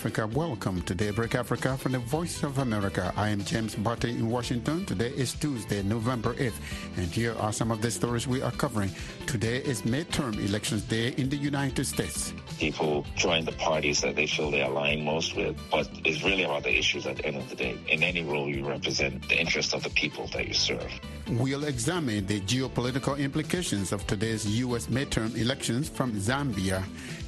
[0.00, 0.26] Africa.
[0.28, 3.12] Welcome to Daybreak Africa from the Voice of America.
[3.18, 4.86] I am James Butty in Washington.
[4.86, 6.54] Today is Tuesday, November 8th,
[6.96, 8.90] and here are some of the stories we are covering.
[9.26, 12.32] Today is midterm elections day in the United States.
[12.58, 16.62] People join the parties that they feel they align most with, but it's really about
[16.62, 17.76] the issues at the end of the day.
[17.88, 20.90] In any role, you represent the interest of the people that you serve.
[21.28, 24.86] We'll examine the geopolitical implications of today's U.S.
[24.86, 26.82] midterm elections from Zambia.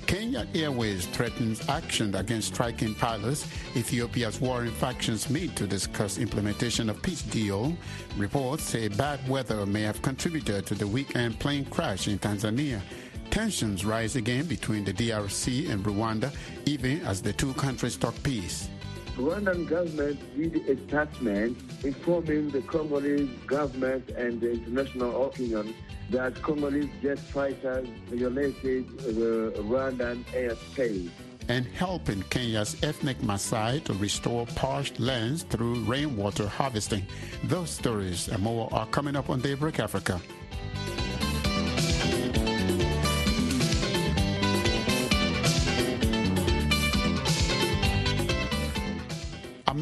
[0.07, 3.47] Kenya Airways threatens action against striking pilots.
[3.77, 7.77] Ethiopia's warring factions meet to discuss implementation of peace deal.
[8.17, 12.81] Reports say bad weather may have contributed to the weekend plane crash in Tanzania.
[13.31, 16.35] Tensions rise again between the DRC and Rwanda,
[16.67, 18.69] even as the two countries talk peace.
[19.17, 25.75] Rwandan government did a statement informing the Congolese government and the international opinion
[26.13, 31.11] that Congolese jet fighters violated the Rwandan airspace.
[31.49, 37.05] And helping Kenya's ethnic Maasai to restore parched lands through rainwater harvesting.
[37.45, 40.21] Those stories and more are coming up on Daybreak Africa.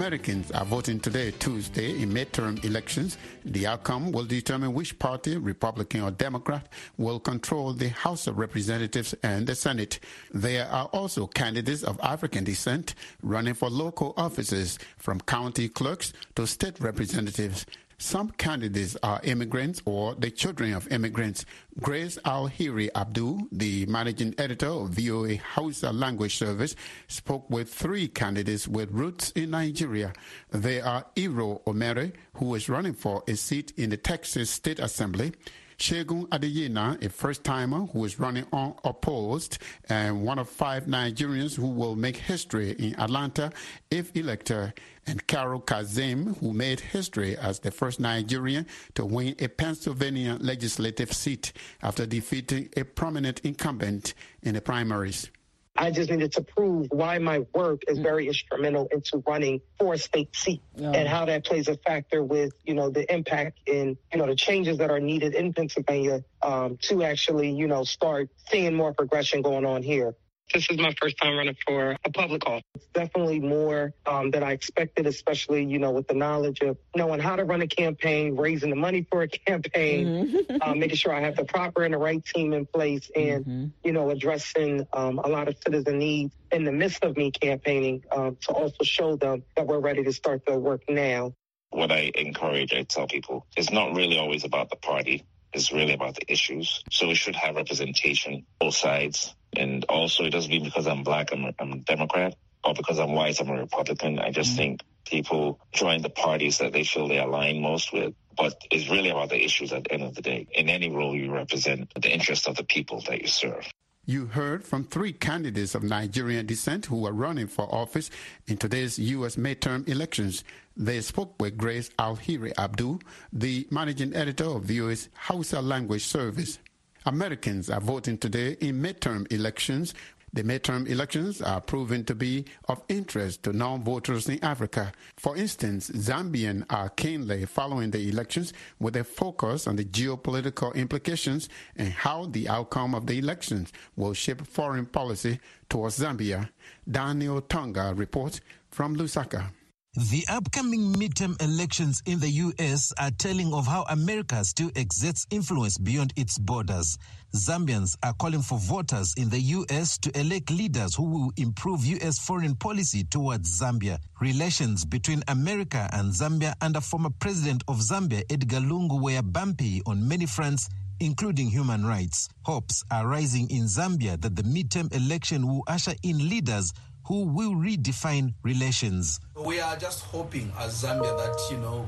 [0.01, 3.19] Americans are voting today, Tuesday, in midterm elections.
[3.45, 9.15] The outcome will determine which party, Republican or Democrat, will control the House of Representatives
[9.23, 10.01] and the Senate.
[10.33, 16.47] There are also candidates of African descent running for local offices, from county clerks to
[16.47, 17.67] state representatives.
[18.01, 21.45] Some candidates are immigrants or the children of immigrants.
[21.81, 26.75] Grace Alheri Abdul, the managing editor of VOA Hausa Language Service,
[27.09, 30.15] spoke with three candidates with roots in Nigeria.
[30.51, 35.35] They are Iro Omere, who is running for a seat in the Texas State Assembly.
[35.81, 41.97] Shegun Adeyina, a first-timer who is running unopposed, and one of five Nigerians who will
[41.97, 43.51] make history in Atlanta
[43.91, 44.75] if elected,
[45.11, 51.13] and Carol Kazeem, who made history as the first Nigerian to win a Pennsylvania legislative
[51.13, 55.29] seat after defeating a prominent incumbent in the primaries.
[55.77, 59.99] I just needed to prove why my work is very instrumental into running for a
[59.99, 60.93] state seat Yeah.
[60.93, 64.37] and how that plays a factor with, you know, the impact in, you know, the
[64.37, 69.43] changes that are needed in Pennsylvania um, to actually, you know, start seeing more progression
[69.43, 70.15] going on here.
[70.53, 72.65] This is my first time running for a public office.
[72.75, 77.21] It's definitely more um, than I expected, especially, you know, with the knowledge of knowing
[77.21, 81.21] how to run a campaign, raising the money for a campaign, uh, making sure I
[81.21, 85.29] have the proper and the right team in place, and you know, addressing um, a
[85.29, 89.45] lot of citizen needs in the midst of me campaigning um, to also show them
[89.57, 91.33] that we're ready to start the work now.
[91.71, 95.25] What I encourage, I tell people, it's not really always about the party.
[95.53, 96.83] It's really about the issues.
[96.91, 99.35] So we should have representation, both sides.
[99.57, 102.99] And also, it doesn't mean because I'm black, I'm a, I'm a Democrat, or because
[102.99, 104.19] I'm white, I'm a Republican.
[104.19, 104.59] I just mm-hmm.
[104.59, 108.15] think people join the parties that they feel they align most with.
[108.37, 110.47] But it's really about the issues at the end of the day.
[110.53, 113.67] In any role, you represent the interest of the people that you serve.
[114.07, 118.11] You heard from three candidates of Nigerian descent who are running for office
[118.47, 119.37] in today's U.S.
[119.37, 120.43] midterm elections.
[120.77, 123.01] They spoke with Grace Alheri Abdul,
[123.33, 126.59] the managing editor of the VOA's Hausa Language Service.
[127.07, 129.95] Americans are voting today in midterm elections.
[130.33, 134.93] The midterm elections are proven to be of interest to non-voters in Africa.
[135.17, 141.49] For instance, Zambians are keenly following the elections with a focus on the geopolitical implications
[141.75, 146.51] and how the outcome of the elections will shape foreign policy towards Zambia.
[146.89, 148.41] Daniel Tonga reports
[148.71, 149.51] from Lusaka.
[149.95, 152.93] The upcoming midterm elections in the U.S.
[152.97, 156.97] are telling of how America still exerts influence beyond its borders.
[157.35, 159.99] Zambians are calling for voters in the U.S.
[159.99, 162.21] to elect leaders who will improve U.S.
[162.21, 163.99] foreign policy towards Zambia.
[164.21, 170.07] Relations between America and Zambia under former president of Zambia, Edgar Lungu, were bumpy on
[170.07, 170.69] many fronts
[171.01, 172.29] including human rights.
[172.43, 176.73] Hopes are rising in Zambia that the midterm election will usher in leaders
[177.11, 179.19] who will redefine relations.
[179.35, 181.81] We are just hoping as Zambia that, you know,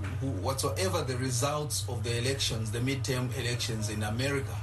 [0.43, 4.57] whatsoever the results of the elections, the midterm elections in America,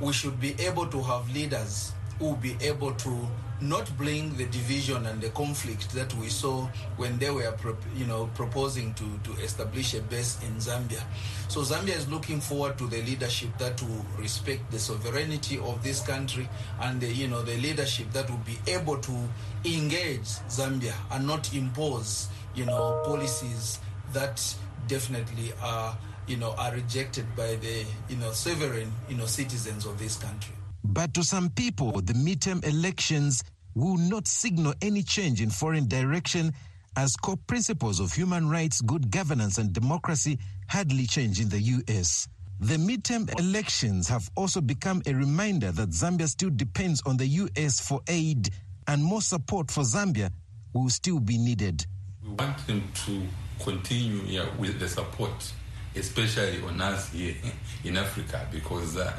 [0.00, 3.26] we should be able to have leaders who will be able to
[3.60, 6.66] not bring the division and the conflict that we saw
[6.96, 7.54] when they were,
[7.96, 11.02] you know, proposing to, to establish a base in Zambia.
[11.48, 16.00] So Zambia is looking forward to the leadership that will respect the sovereignty of this
[16.00, 16.48] country
[16.80, 19.28] and the, you know, the leadership that will be able to
[19.64, 23.78] engage Zambia and not impose, you know, policies
[24.12, 24.54] that
[24.86, 29.98] definitely are, you know, are rejected by the, you know, sovereign, you know, citizens of
[29.98, 30.54] this country.
[30.88, 33.42] But to some people, the midterm elections
[33.74, 36.54] will not signal any change in foreign direction
[36.96, 40.38] as core principles of human rights, good governance, and democracy
[40.68, 42.28] hardly change in the U.S.
[42.60, 47.86] The midterm elections have also become a reminder that Zambia still depends on the U.S.
[47.86, 48.48] for aid,
[48.88, 50.30] and more support for Zambia
[50.72, 51.84] will still be needed.
[52.24, 53.22] We want them to
[53.62, 55.52] continue yeah, with the support,
[55.94, 57.34] especially on us here
[57.84, 59.12] in Africa, because uh,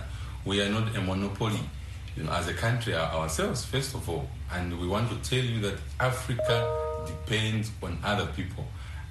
[0.47, 1.59] we are not a monopoly
[2.15, 4.27] you know, as a country ourselves, first of all.
[4.51, 8.65] And we want to tell you that Africa depends on other people,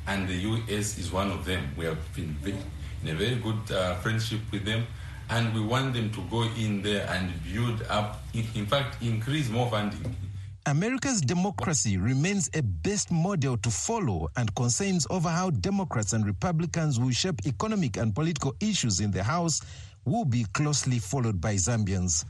[0.06, 0.98] and the U.S.
[0.98, 1.68] is one of them.
[1.76, 2.56] We have been very,
[3.02, 4.86] in a very good uh, friendship with them,
[5.28, 9.70] and we want them to go in there and build up, in fact, increase more
[9.70, 10.16] funding.
[10.64, 16.98] America's democracy remains a best model to follow, and concerns over how Democrats and Republicans
[16.98, 19.60] will shape economic and political issues in the House
[20.06, 22.24] will be closely followed by Zambians.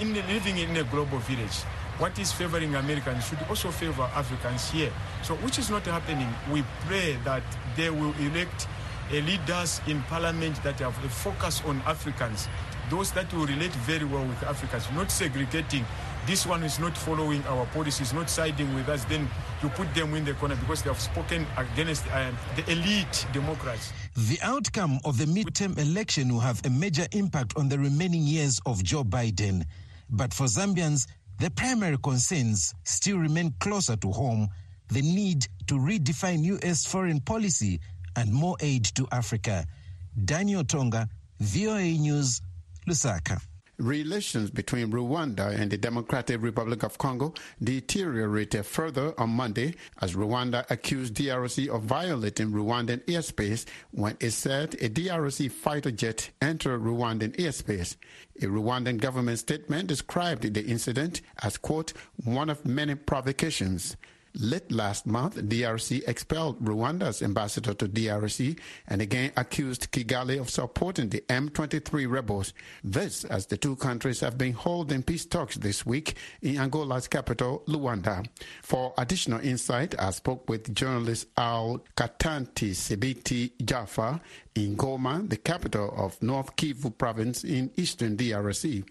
[0.00, 1.62] In living in a global village,
[1.98, 4.92] what is favoring Americans should also favor Africans here.
[5.22, 6.28] So, which is not happening.
[6.52, 7.42] We pray that
[7.76, 8.66] they will elect
[9.10, 12.48] leaders in parliament that have a focus on Africans,
[12.90, 15.84] those that will relate very well with Africans, not segregating.
[16.26, 19.04] This one is not following our policies, not siding with us.
[19.04, 19.28] Then
[19.62, 23.92] you put them in the corner because they have spoken against uh, the elite Democrats.
[24.16, 28.60] The outcome of the midterm election will have a major impact on the remaining years
[28.66, 29.64] of Joe Biden.
[30.10, 31.06] But for Zambians,
[31.38, 34.48] the primary concerns still remain closer to home
[34.88, 36.84] the need to redefine U.S.
[36.84, 37.80] foreign policy
[38.16, 39.64] and more aid to Africa.
[40.24, 41.08] Daniel Tonga,
[41.38, 42.42] VOA News,
[42.88, 43.40] Lusaka.
[43.80, 47.32] Relations between Rwanda and the Democratic Republic of Congo
[47.64, 54.74] deteriorated further on Monday as Rwanda accused DRC of violating Rwandan airspace when it said
[54.82, 57.96] a DRC fighter jet entered Rwandan airspace.
[58.42, 63.96] A Rwandan government statement described the incident as, quote, one of many provocations.
[64.34, 68.56] Late last month, DRC expelled Rwanda's ambassador to DRC
[68.86, 72.54] and again accused Kigali of supporting the M23 rebels.
[72.84, 77.64] This as the two countries have been holding peace talks this week in Angola's capital,
[77.66, 78.24] Luanda.
[78.62, 84.20] For additional insight, I spoke with journalist Al Katanti Sibiti Jaffa
[84.54, 88.84] in Goma, the capital of North Kivu province in eastern DRC.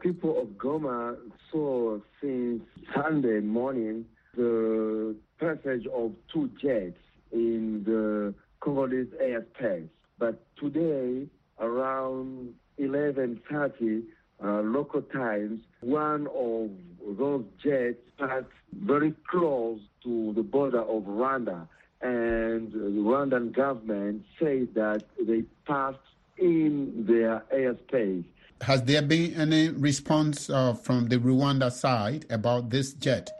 [0.00, 1.16] People of Goma
[1.52, 2.62] saw since
[2.94, 4.06] Sunday morning
[4.36, 6.98] the passage of two jets
[7.32, 9.88] in the Congolese airspace.
[10.18, 11.26] But today,
[11.58, 14.02] around 11.30
[14.42, 16.70] uh, local times, one of
[17.18, 21.68] those jets passed very close to the border of Rwanda.
[22.02, 25.98] And the Rwandan government says that they passed
[26.38, 28.24] in their airspace.
[28.62, 33.30] Has there been any response uh, from the Rwanda side about this jet?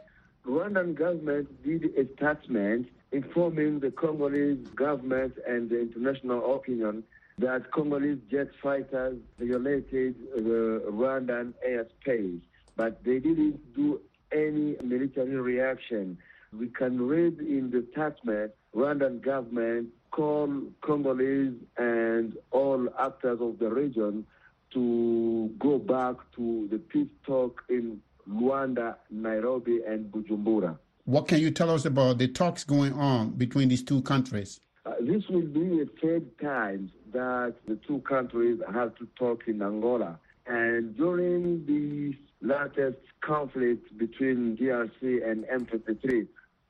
[0.45, 7.03] Rwandan government did a statement informing the Congolese government and the international opinion
[7.37, 12.41] that Congolese jet fighters violated the Rwandan airspace,
[12.75, 14.01] but they didn't do
[14.31, 16.17] any military reaction.
[16.57, 23.69] We can read in the statement, Rwandan government call Congolese and all actors of the
[23.69, 24.25] region
[24.73, 30.77] to go back to the peace talk in Luanda, Nairobi, and Bujumbura.
[31.05, 34.59] What can you tell us about the talks going on between these two countries?
[34.85, 39.61] Uh, this will be the third time that the two countries have to talk in
[39.61, 40.19] Angola.
[40.47, 46.27] And during the latest conflict between DRC and M23,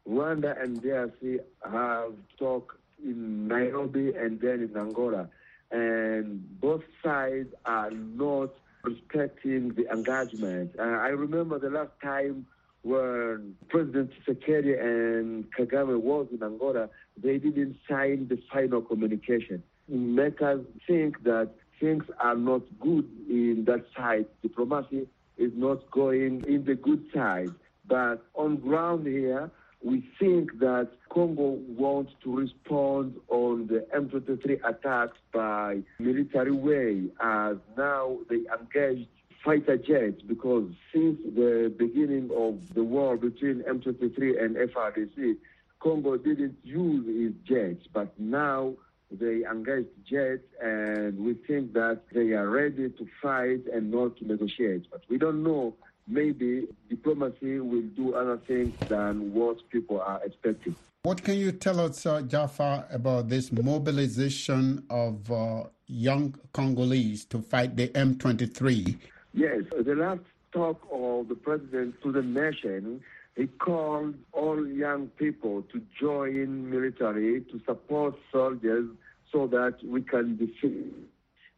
[0.08, 5.30] Rwanda and DRC have talked in Nairobi and then in Angola.
[5.72, 8.52] And both sides are not
[8.84, 10.76] respecting the engagement.
[10.78, 12.46] Uh, I remember the last time
[12.84, 16.90] when President Tshisekedi and Kagame was in Angola,
[17.22, 19.62] they didn't sign the final communication.
[19.88, 24.26] Make us think that things are not good in that side.
[24.42, 25.08] Diplomacy
[25.38, 27.50] is not going in the good side.
[27.88, 29.52] But on ground here,
[29.84, 37.58] we think that Congo wants to respond on the M23 attacks by military way as
[37.78, 39.10] now they engaged
[39.44, 45.38] fighter jets because since the beginning of the war between M23 and FARDC,
[45.80, 48.74] Congo didn't use its jets, but now
[49.10, 54.28] they engaged jets and we think that they are ready to fight and not to
[54.28, 54.86] negotiate.
[54.92, 55.76] But we don't know
[56.12, 60.76] maybe diplomacy will do other things than what people are expecting.
[61.04, 67.42] What can you tell us, uh, Jaffa, about this mobilization of uh, young Congolese to
[67.42, 68.98] fight the M23?
[69.34, 70.20] Yes, the last
[70.52, 73.02] talk of the president to the nation,
[73.36, 78.86] he called all young people to join military to support soldiers
[79.32, 80.94] so that we can defeat.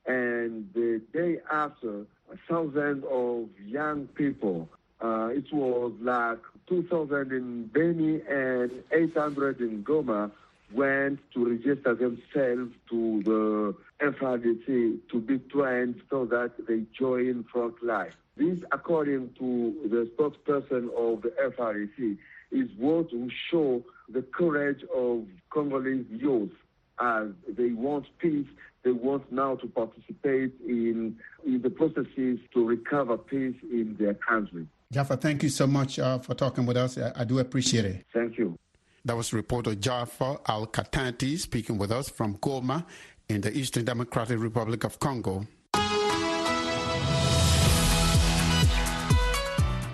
[0.05, 2.05] And the day after,
[2.49, 4.69] thousands of young people,
[5.01, 10.31] uh, it was like 2,000 in Beni and 800 in Goma,
[10.73, 17.81] went to register themselves to the FARDC to be trained so that they join front
[17.83, 18.11] line.
[18.35, 22.17] This, according to the spokesperson of the FARDC,
[22.51, 26.51] is what will show the courage of Congolese youth
[26.99, 28.47] as they want peace.
[28.83, 34.67] They want now to participate in, in the processes to recover peace in their country.
[34.91, 36.97] Jaffa, thank you so much uh, for talking with us.
[36.97, 38.05] I, I do appreciate it.
[38.13, 38.57] Thank you.
[39.05, 42.85] That was reporter Jaffa Al Katanti speaking with us from Goma
[43.27, 45.45] in the Eastern Democratic Republic of Congo.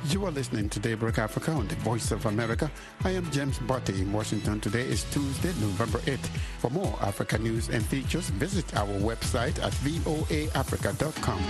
[0.09, 2.71] You are listening to Daybreak Africa on the Voice of America.
[3.03, 4.59] I am James Butty in Washington.
[4.59, 6.25] Today is Tuesday, November 8th.
[6.57, 11.43] For more Africa news and features, visit our website at voaafrica.com.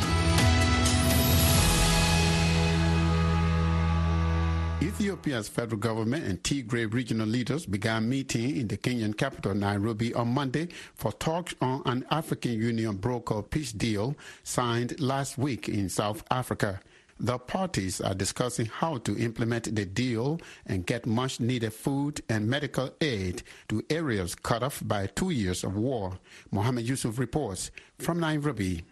[4.81, 10.33] Ethiopia's federal government and Tigray regional leaders began meeting in the Kenyan capital Nairobi on
[10.33, 16.25] Monday for talks on an African Union broker peace deal signed last week in South
[16.29, 16.81] Africa.
[17.21, 22.47] The parties are discussing how to implement the deal and get much needed food and
[22.47, 26.17] medical aid to areas cut off by two years of war.
[26.49, 28.85] Mohammed Yusuf reports from Nairobi.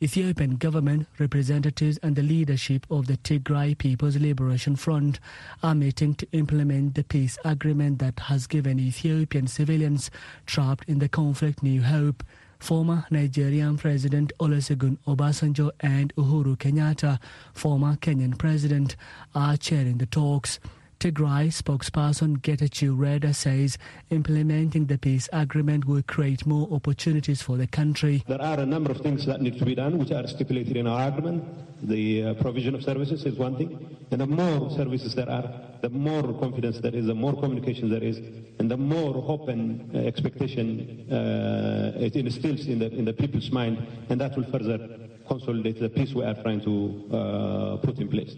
[0.00, 5.18] Ethiopian government representatives and the leadership of the Tigray People's Liberation Front
[5.62, 10.10] are meeting to implement the peace agreement that has given Ethiopian civilians
[10.46, 12.22] trapped in the conflict new hope.
[12.58, 17.18] Former Nigerian President Olusegun Obasanjo and Uhuru Kenyatta,
[17.54, 18.96] former Kenyan president,
[19.34, 20.58] are chairing the talks.
[20.98, 23.78] Tigray spokesperson Getachew Reda says
[24.10, 28.24] implementing the peace agreement will create more opportunities for the country.
[28.26, 30.88] There are a number of things that need to be done which are stipulated in
[30.88, 31.44] our agreement.
[31.88, 33.96] The uh, provision of services is one thing.
[34.10, 35.48] And the more services there are,
[35.82, 38.18] the more confidence there is, the more communication there is,
[38.58, 43.52] and the more hope and uh, expectation uh, it instills in the, in the people's
[43.52, 48.08] mind, and that will further consolidate the peace we are trying to uh, put in
[48.08, 48.34] place.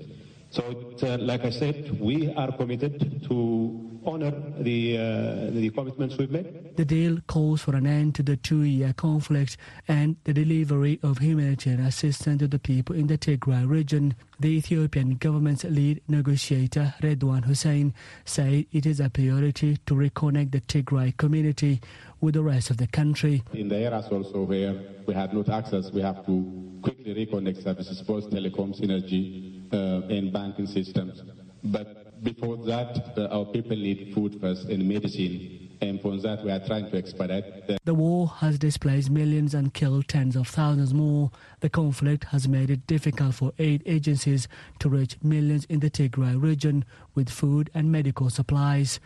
[0.50, 0.62] So,
[1.02, 6.76] uh, like I said, we are committed to honor the, uh, the commitments we've made.
[6.76, 11.84] The deal calls for an end to the two-year conflict and the delivery of humanitarian
[11.84, 14.16] assistance to the people in the Tigray region.
[14.40, 20.62] The Ethiopian government's lead negotiator, Redwan Hussein, said it is a priority to reconnect the
[20.62, 21.80] Tigray community
[22.20, 23.44] with the rest of the country.
[23.52, 24.74] In the areas also where
[25.06, 30.32] we had not access, we have to quickly reconnect services, both telecoms, energy, uh, and
[30.32, 31.22] banking systems.
[31.64, 35.68] But before that, uh, our people need food first and medicine.
[35.82, 37.66] And for that, we are trying to expedite.
[37.66, 41.30] The-, the war has displaced millions and killed tens of thousands more.
[41.60, 44.46] The conflict has made it difficult for aid agencies
[44.80, 46.84] to reach millions in the Tigray region
[47.14, 49.00] with food and medical supplies.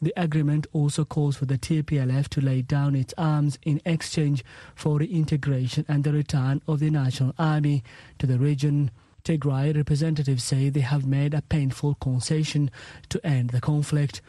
[0.00, 4.44] The agreement also calls for the TPLF to lay down its arms in exchange
[4.74, 7.82] for reintegration and the return of the National Army
[8.18, 8.90] to the region.
[9.28, 12.70] Tigray representatives say they have made a painful concession
[13.10, 14.22] to end the conflict.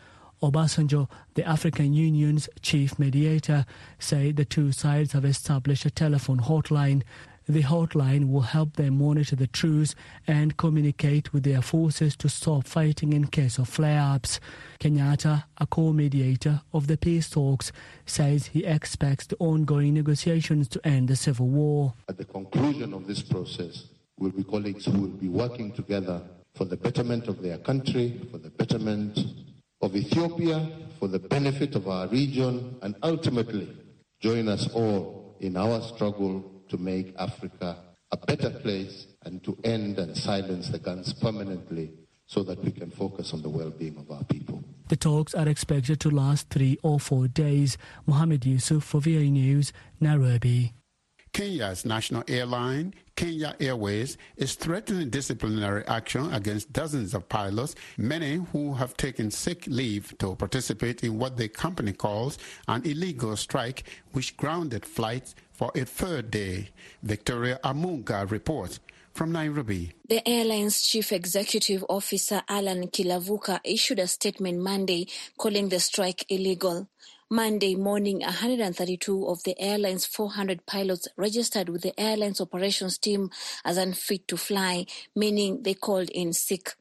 [0.44, 3.66] Obasanjo, the African Union's chief mediator,
[3.98, 7.04] said the two sides have established a telephone hotline.
[7.48, 9.96] The hotline will help them monitor the truce
[10.28, 14.42] and communicate with their forces to stop fighting in case of flare-ups.
[14.82, 17.72] Kenyatta, a co-mediator of the peace talks,
[18.06, 21.94] says he expects the ongoing negotiations to end the civil war.
[22.10, 23.86] At the conclusion of this process,
[24.20, 26.22] will be colleagues who will be working together
[26.56, 29.18] for the betterment of their country, for the betterment
[29.82, 33.70] of Ethiopia, for the benefit of our region, and ultimately
[34.20, 37.78] join us all in our struggle to make Africa
[38.12, 41.92] a better place and to end and silence the guns permanently
[42.26, 44.64] so that we can focus on the well-being of our people.
[44.90, 47.78] The talks are expected to last three or four days.
[48.06, 50.74] Mohammed Yusuf for VOA News, Nairobi.
[51.34, 58.74] Kenya's national airline, Kenya Airways, is threatening disciplinary action against dozens of pilots, many who
[58.74, 63.84] have taken sick leave to participate in what the company calls an illegal strike,
[64.14, 66.70] which grounded flights for a third day.
[67.04, 68.80] Victoria Amunga reports
[69.14, 69.92] from Nairobi.
[70.08, 75.08] The airline's chief executive officer, Alan Kilavuka, issued a statement Monday
[75.38, 76.88] calling the strike illegal.
[77.30, 83.32] Monday morning, 132 of the airline's 400 pilots registered with the airline's operations team
[83.66, 86.76] as unfit to fly, meaning they called in sick.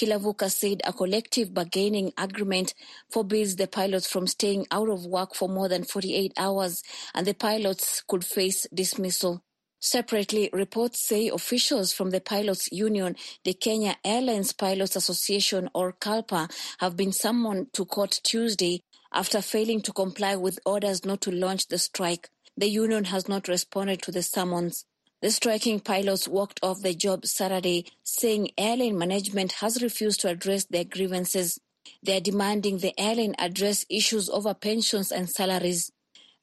[0.00, 2.74] Kilavuka said a collective bargaining agreement
[3.10, 6.82] forbids the pilots from staying out of work for more than 48 hours,
[7.14, 9.42] and the pilots could face dismissal.
[9.80, 16.50] Separately, reports say officials from the pilots union, the Kenya Airlines Pilots Association or KALPA,
[16.80, 18.82] have been summoned to court Tuesday
[19.12, 22.30] after failing to comply with orders not to launch the strike.
[22.56, 24.84] The union has not responded to the summons.
[25.22, 30.64] The striking pilots walked off the job Saturday, saying airline management has refused to address
[30.64, 31.60] their grievances.
[32.02, 35.92] They are demanding the airline address issues over pensions and salaries.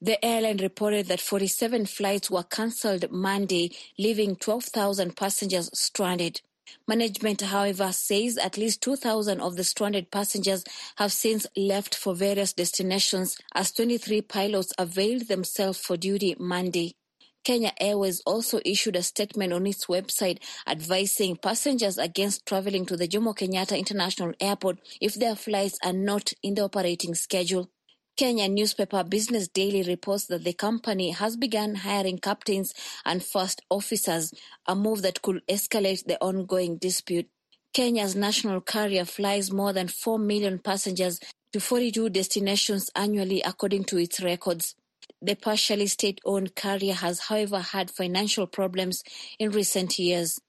[0.01, 6.41] The airline reported that 47 flights were cancelled Monday, leaving 12,000 passengers stranded.
[6.87, 10.63] Management, however, says at least 2,000 of the stranded passengers
[10.97, 16.95] have since left for various destinations as 23 pilots availed themselves for duty Monday.
[17.43, 23.07] Kenya Airways also issued a statement on its website advising passengers against traveling to the
[23.07, 27.69] Jomo Kenyatta International Airport if their flights are not in the operating schedule.
[28.19, 32.73] Kenya newspaper Business Daily reports that the company has begun hiring captains
[33.05, 34.33] and first officers,
[34.67, 37.29] a move that could escalate the ongoing dispute.
[37.73, 41.21] Kenya's national carrier flies more than 4 million passengers
[41.53, 44.75] to 42 destinations annually, according to its records.
[45.21, 49.01] The partially state-owned carrier has, however, had financial problems
[49.39, 50.41] in recent years.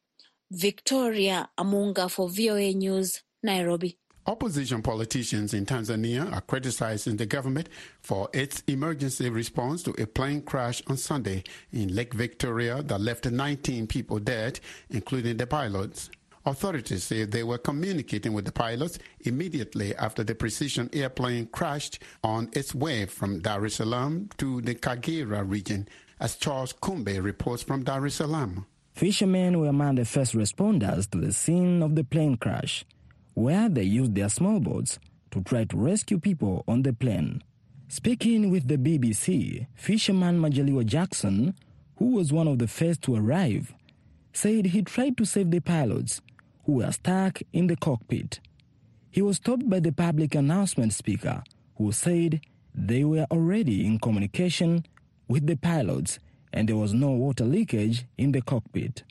[0.51, 4.00] Victoria Amunga for VOA News, Nairobi.
[4.27, 7.71] Opposition politicians in Tanzania are criticizing the government
[8.03, 13.25] for its emergency response to a plane crash on Sunday in Lake Victoria that left
[13.25, 14.61] 19 people dead,
[14.91, 16.11] including the pilots.
[16.45, 22.51] Authorities say they were communicating with the pilots immediately after the Precision airplane crashed on
[22.53, 27.85] its way from Dar es Salaam to the Kagera region, as Charles Kombe reports from
[27.85, 28.67] Dar es Salaam.
[28.93, 32.85] Fishermen were among the first responders to the scene of the plane crash
[33.41, 34.99] where they used their small boats
[35.31, 37.43] to try to rescue people on the plane.
[37.89, 41.55] Speaking with the BBC, fisherman Majaliwa Jackson,
[41.97, 43.75] who was one of the first to arrive,
[44.33, 46.21] said he tried to save the pilots
[46.65, 48.41] who were stuck in the cockpit.
[49.11, 51.43] He was stopped by the public announcement speaker,
[51.77, 52.41] who said
[52.75, 54.85] they were already in communication
[55.27, 56.19] with the pilots
[56.53, 59.03] and there was no water leakage in the cockpit.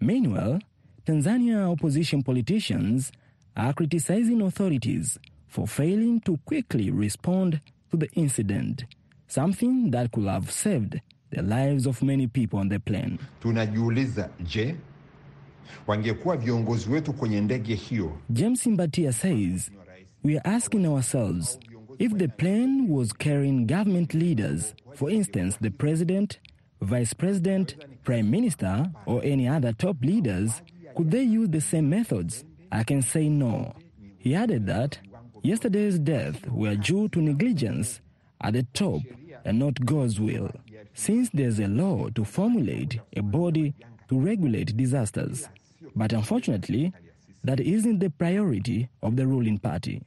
[0.00, 0.60] Meanwhile,
[1.06, 3.12] Tanzania opposition politicians
[3.56, 8.84] are criticizing authorities for failing to quickly respond to the incident,
[9.28, 13.18] something that could have saved the lives of many people on the plane.
[13.42, 14.74] Tunajiuliza, je,
[15.86, 18.18] wangekuwa viongozi wetu kwenye ndege hiyo?
[18.30, 19.70] James Mbatia says,
[20.24, 21.58] we are asking ourselves
[21.98, 26.38] if the plane was carrying government leaders, for instance, the president,
[26.80, 30.62] vice president, prime minister, or any other top leaders,
[30.94, 32.44] could they use the same methods?
[32.76, 33.72] I can say no.
[34.18, 34.98] He added that
[35.42, 38.02] yesterday's deaths were due to negligence
[38.42, 39.00] at the top
[39.46, 40.50] and not God's will,
[40.92, 43.72] since there's a law to formulate a body
[44.10, 45.48] to regulate disasters.
[45.94, 46.92] But unfortunately,
[47.44, 50.02] that isn't the priority of the ruling party.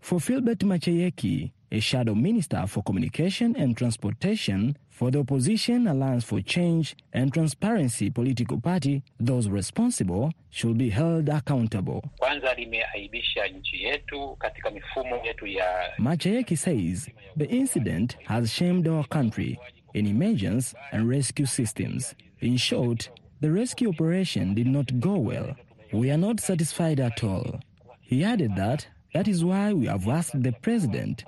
[0.00, 6.40] For Philbert Machayeki, a shadow minister for communication and transportation for the opposition Alliance for
[6.40, 12.02] Change and Transparency political party, those responsible should be held accountable.
[12.18, 15.64] Kwanza limeaibisha nchi yetu katika mifumo yetu ya
[15.98, 19.58] Machayeki says the incident has shamed our country
[19.94, 22.14] in emergency and rescue systems.
[22.40, 25.54] In short, the rescue operation did not go well.
[25.92, 27.60] We are not satisfied at all.
[28.00, 31.24] He added that that is why we have asked the president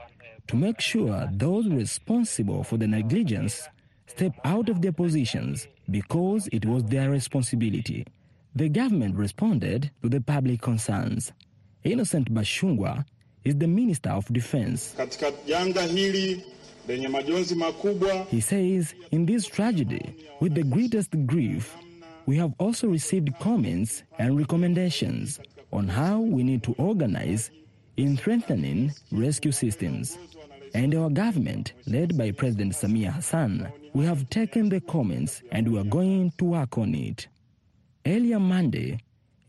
[0.48, 3.68] to make sure those responsible for the negligence
[4.06, 8.04] step out of their positions because it was their responsibility.
[8.54, 11.32] The government responded to the public concerns.
[11.84, 13.04] Innocent Bashungwa
[13.44, 14.94] is the Minister of Defense.
[14.96, 16.42] Katika janga hili
[16.88, 21.74] lenye majonzi makubwa, He says, in this tragedy, with the greatest grief,
[22.26, 25.40] we have also received comments and recommendations
[25.72, 27.50] on how we need to organize
[27.96, 30.18] in strengthening rescue systems.
[30.74, 35.78] And our government, led by President Samia Hassan, we have taken the comments and we
[35.78, 37.28] are going to work on it.
[38.06, 38.98] Earlier Monday,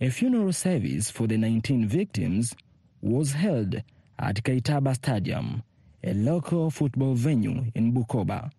[0.01, 2.53] a funeral service for the 19 victims
[3.01, 3.81] was held
[4.19, 5.63] at Kaitaba Stadium,
[6.03, 8.51] a local football venue in Bukoba.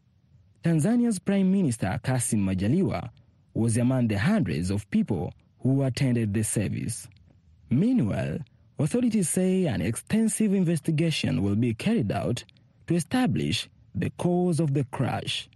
[0.64, 3.10] Tanzania's Prime Minister Kassim Majaliwa
[3.52, 7.06] was among the hundreds of people who attended the service.
[7.70, 8.38] Meanwhile,
[8.78, 12.44] authorities say an extensive investigation will be carried out
[12.86, 15.48] to establish the cause of the crash.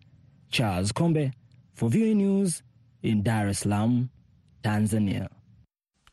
[0.51, 1.33] Charles Kombe
[1.75, 2.63] for VOA News
[3.03, 4.11] in Dar es Salaam,
[4.63, 5.29] Tanzania.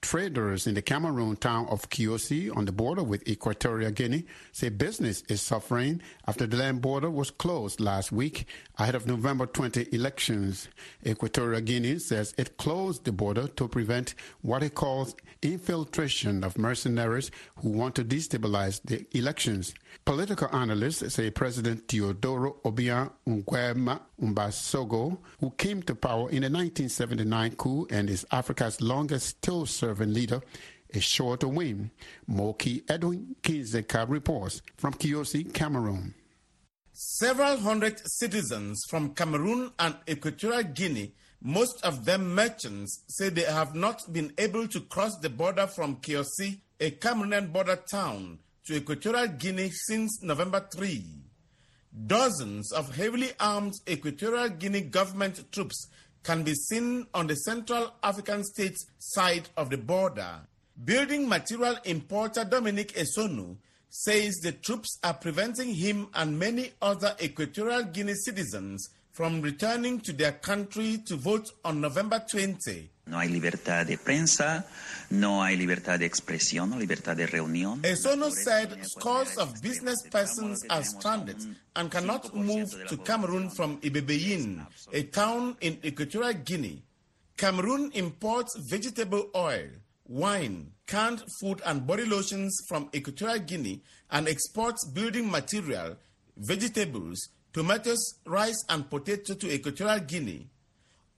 [0.05, 5.23] Traders in the Cameroon town of Kye-Ossi on the border with Equatorial Guinea say business
[5.29, 8.45] is suffering after the land border was closed last week
[8.77, 10.67] ahead of November 20 elections.
[11.03, 14.13] Equatorial Guinea says it closed the border to prevent
[14.43, 19.73] what it calls infiltration of mercenaries who want to destabilize the elections.
[20.05, 27.55] Political analysts say President Teodoro Obiang Nguema Mbasogo, who came to power in the 1979
[27.55, 30.41] coup and is Africa's longest still serving leader,
[30.89, 31.89] is sure to win.
[32.27, 36.13] Moki Edwin Kinzeka reports from Kye-Ossi, Cameroon.
[36.93, 43.73] Several hundred citizens from Cameroon and Equatorial Guinea, most of them merchants, say they have
[43.73, 49.28] not been able to cross the border from Kye-Ossi, a Cameroonian border town, to Equatorial
[49.28, 51.04] Guinea since November 3.
[52.08, 55.88] Dozens of heavily armed Equatorial Guinea government troops
[56.23, 60.39] can be seen on the Central African states side of the border.
[60.84, 63.56] Building material importer Dominic Esono
[63.89, 70.12] says the troops are preventing him and many other Equatorial Guinea citizens from returning to
[70.12, 72.89] their country to vote on November 20.
[73.07, 74.65] No hay libertad de prensa,
[75.11, 77.83] no hay libertad de expresión, no libertad de reunión.
[77.83, 81.37] Esono said scores of business persons are stranded
[81.75, 86.81] and cannot move to Cameroon from Ebebiyin, a town in Equatorial Guinea.
[87.37, 89.69] Cameroon imports vegetable oil,
[90.07, 95.95] wine, canned food and body lotions from Equatorial Guinea and exports building material,
[96.37, 100.47] vegetables, tomatoes, rice and potato to Equatorial Guinea.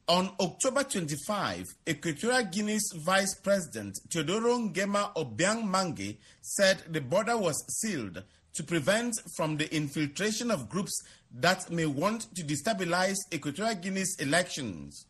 [0.10, 7.62] On October 25, Equatorial Guinea's Vice President Teodoro Nguema Obiang Mangue said the border was
[7.82, 14.16] sealed to prevent from the infiltration of groups that may want to destabilize Equatorial Guinea's
[14.22, 15.08] elections.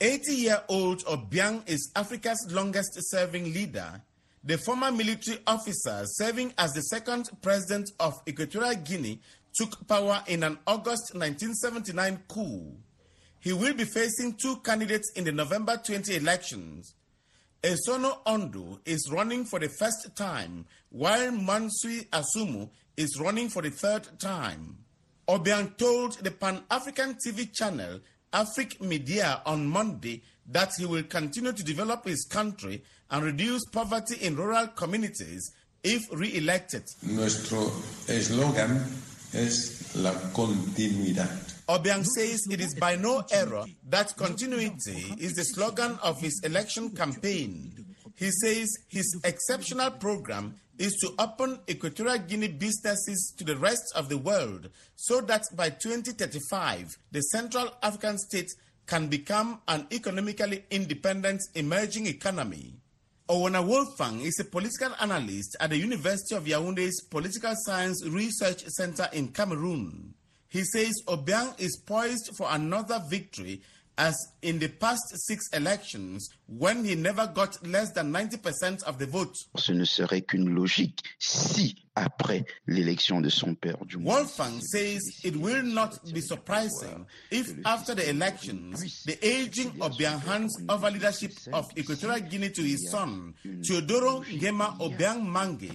[0.00, 4.02] 80-year-old Obiang is Africa's longest-serving leader.
[4.42, 9.20] The former military officer serving as the second president of Equatorial Guinea
[9.54, 12.76] took power in an August 1979 coup
[13.42, 16.94] he will be facing two candidates in the November 20 elections.
[17.60, 23.70] Esono Ondo is running for the first time, while Monsuy Asumu is running for the
[23.70, 24.76] third time.
[25.28, 27.98] Obiang told the Pan African TV channel
[28.32, 34.16] Afrique Media on Monday that he will continue to develop his country and reduce poverty
[34.24, 35.50] in rural communities
[35.82, 36.84] if re elected.
[37.02, 37.72] Nuestro
[38.06, 38.86] eslogan
[39.32, 41.61] es la continuidad.
[41.72, 46.90] Obiang says it is by no error that continuity is the slogan of his election
[46.90, 47.72] campaign.
[48.14, 54.10] He says his exceptional program is to open Equatorial Guinea businesses to the rest of
[54.10, 58.50] the world so that by 2035, the Central African state
[58.86, 62.74] can become an economically independent emerging economy.
[63.30, 69.08] Owona Wolfgang is a political analyst at the University of Yaounde's Political Science Research Center
[69.14, 70.12] in Cameroon.
[70.52, 73.62] He says Obiang is poised for another victory
[73.96, 79.06] as in the past six elections when he never got less than 90% of the
[79.06, 79.34] vote.
[79.56, 85.36] Ce ne serait qu'une logique si après l'élection de son père du Wolfgang says it
[85.36, 91.66] will not be surprising if after the elections the aging Obiang hands over leadership of
[91.76, 95.70] Equatorial Guinea to his son Teodoro Nguema Obiang Mangue.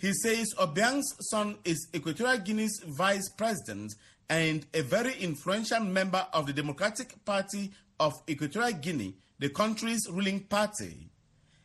[0.00, 3.92] He says Obiang's son is Equatorial Guinea's vice president
[4.30, 10.40] and a very influential member of the Democratic Party of Equatorial Guinea, the country's ruling
[10.40, 11.10] party.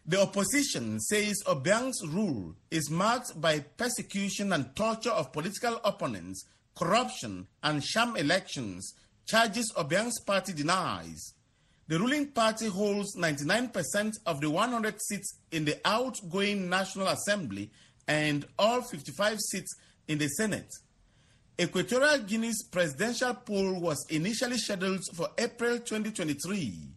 [0.10, 6.46] The opposition says Obiang's rule is marked by persecution and torture of political opponents,
[6.78, 8.94] corruption, and sham elections,
[9.26, 11.34] charges Obiang's party denies.
[11.90, 17.70] The ruling party holds 99% of the 100 seats in the outgoing National Assembly
[18.08, 19.76] and all 55 seats
[20.08, 20.70] in the Senate.
[21.60, 26.92] Equatorial Guinea's presidential poll was initially scheduled for April 2023.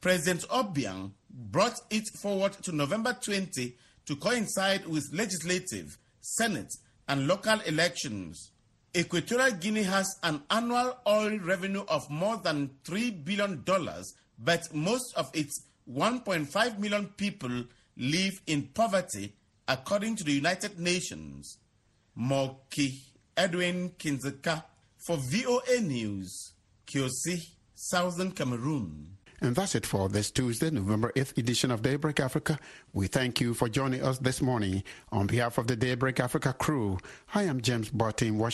[0.00, 6.72] President Obiang brought it forward to November 20 to coincide with legislative, senate,
[7.08, 8.50] and local elections.
[8.96, 13.62] Equatorial Guinea has an annual oil revenue of more than $3 billion,
[14.38, 17.64] but most of its 1.5 million people
[17.98, 19.34] live in poverty,
[19.68, 21.58] according to the United Nations.
[22.14, 23.02] Moki
[23.36, 24.64] Edwin Kinzeka
[24.96, 26.52] for VOA News,
[26.86, 29.15] Kye-Ossi, Southern Cameroon.
[29.40, 32.58] And that's it for this Tuesday, November 8th edition of Daybreak Africa.
[32.94, 34.82] We thank you for joining us this morning.
[35.12, 36.98] On behalf of the Daybreak Africa crew,
[37.34, 38.44] I am James Barton, Washington.